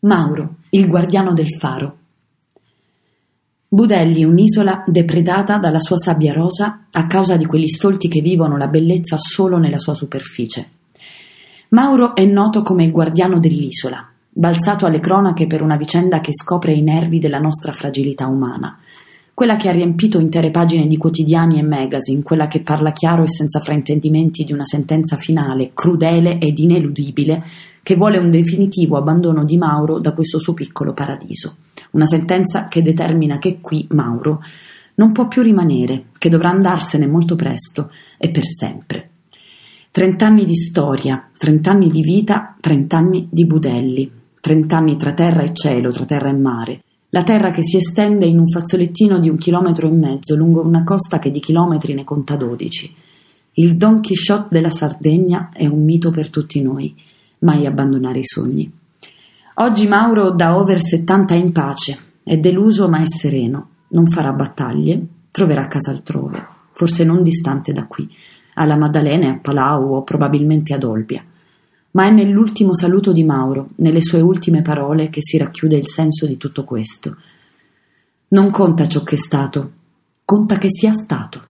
Mauro, 0.00 0.58
il 0.70 0.86
guardiano 0.86 1.32
del 1.34 1.48
faro. 1.48 1.96
Budelli 3.66 4.22
è 4.22 4.24
un'isola 4.24 4.84
depredata 4.86 5.58
dalla 5.58 5.80
sua 5.80 5.96
sabbia 5.96 6.32
rosa 6.32 6.84
a 6.92 7.06
causa 7.08 7.36
di 7.36 7.44
quegli 7.46 7.66
stolti 7.66 8.06
che 8.06 8.20
vivono 8.20 8.56
la 8.56 8.68
bellezza 8.68 9.16
solo 9.18 9.58
nella 9.58 9.80
sua 9.80 9.94
superficie. 9.94 10.68
Mauro 11.70 12.14
è 12.14 12.24
noto 12.24 12.62
come 12.62 12.84
il 12.84 12.92
guardiano 12.92 13.40
dell'isola, 13.40 14.08
balzato 14.30 14.86
alle 14.86 15.00
cronache 15.00 15.48
per 15.48 15.62
una 15.62 15.76
vicenda 15.76 16.20
che 16.20 16.30
scopre 16.32 16.74
i 16.74 16.82
nervi 16.82 17.18
della 17.18 17.40
nostra 17.40 17.72
fragilità 17.72 18.28
umana, 18.28 18.78
quella 19.34 19.56
che 19.56 19.68
ha 19.68 19.72
riempito 19.72 20.20
intere 20.20 20.52
pagine 20.52 20.86
di 20.86 20.96
quotidiani 20.96 21.58
e 21.58 21.64
magazine, 21.64 22.22
quella 22.22 22.46
che 22.46 22.62
parla 22.62 22.92
chiaro 22.92 23.24
e 23.24 23.28
senza 23.28 23.58
fraintendimenti 23.58 24.44
di 24.44 24.52
una 24.52 24.64
sentenza 24.64 25.16
finale, 25.16 25.72
crudele 25.74 26.38
ed 26.38 26.56
ineludibile, 26.56 27.44
che 27.88 27.96
vuole 27.96 28.18
un 28.18 28.30
definitivo 28.30 28.98
abbandono 28.98 29.44
di 29.44 29.56
Mauro 29.56 29.98
da 29.98 30.12
questo 30.12 30.38
suo 30.38 30.52
piccolo 30.52 30.92
paradiso. 30.92 31.56
Una 31.92 32.04
sentenza 32.04 32.68
che 32.68 32.82
determina 32.82 33.38
che 33.38 33.62
qui 33.62 33.86
Mauro 33.92 34.42
non 34.96 35.10
può 35.12 35.26
più 35.26 35.40
rimanere, 35.40 36.08
che 36.18 36.28
dovrà 36.28 36.50
andarsene 36.50 37.06
molto 37.06 37.34
presto 37.34 37.90
e 38.18 38.28
per 38.28 38.44
sempre. 38.44 39.08
Trent'anni 39.90 40.44
di 40.44 40.54
storia, 40.54 41.30
trent'anni 41.34 41.88
di 41.88 42.02
vita, 42.02 42.54
trent'anni 42.60 43.26
di 43.30 43.46
budelli, 43.46 44.12
trent'anni 44.38 44.98
tra 44.98 45.14
terra 45.14 45.42
e 45.42 45.54
cielo, 45.54 45.90
tra 45.90 46.04
terra 46.04 46.28
e 46.28 46.36
mare. 46.36 46.82
La 47.08 47.22
terra 47.22 47.52
che 47.52 47.64
si 47.64 47.78
estende 47.78 48.26
in 48.26 48.38
un 48.38 48.50
fazzolettino 48.50 49.18
di 49.18 49.30
un 49.30 49.38
chilometro 49.38 49.88
e 49.88 49.92
mezzo 49.92 50.36
lungo 50.36 50.60
una 50.60 50.84
costa 50.84 51.18
che 51.18 51.30
di 51.30 51.40
chilometri 51.40 51.94
ne 51.94 52.04
conta 52.04 52.36
dodici. 52.36 52.94
Il 53.52 53.78
Don 53.78 54.02
Quixote 54.02 54.48
della 54.50 54.68
Sardegna 54.68 55.48
è 55.54 55.64
un 55.64 55.82
mito 55.82 56.10
per 56.10 56.28
tutti 56.28 56.60
noi 56.60 56.94
mai 57.40 57.66
abbandonare 57.66 58.20
i 58.20 58.24
sogni. 58.24 58.70
Oggi 59.54 59.88
Mauro 59.88 60.30
da 60.30 60.56
over 60.56 60.80
70 60.80 61.34
è 61.34 61.36
in 61.36 61.52
pace, 61.52 61.98
è 62.22 62.36
deluso 62.36 62.88
ma 62.88 63.00
è 63.02 63.06
sereno, 63.06 63.68
non 63.88 64.06
farà 64.06 64.32
battaglie, 64.32 65.04
troverà 65.30 65.66
casa 65.66 65.90
altrove, 65.90 66.46
forse 66.72 67.04
non 67.04 67.22
distante 67.22 67.72
da 67.72 67.86
qui, 67.86 68.08
alla 68.54 68.76
Maddalena 68.76 69.30
a 69.30 69.38
Palau 69.38 69.94
o 69.94 70.02
probabilmente 70.02 70.74
ad 70.74 70.84
Olbia. 70.84 71.24
Ma 71.92 72.04
è 72.04 72.10
nell'ultimo 72.10 72.74
saluto 72.74 73.12
di 73.12 73.24
Mauro, 73.24 73.70
nelle 73.76 74.02
sue 74.02 74.20
ultime 74.20 74.62
parole, 74.62 75.08
che 75.08 75.20
si 75.22 75.38
racchiude 75.38 75.76
il 75.76 75.88
senso 75.88 76.26
di 76.26 76.36
tutto 76.36 76.64
questo. 76.64 77.16
Non 78.28 78.50
conta 78.50 78.86
ciò 78.86 79.02
che 79.02 79.14
è 79.14 79.18
stato, 79.18 79.72
conta 80.24 80.58
che 80.58 80.68
sia 80.70 80.92
stato. 80.92 81.42